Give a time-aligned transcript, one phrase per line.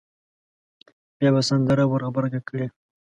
[1.17, 2.65] بیا به سندره ور غبرګه کړي.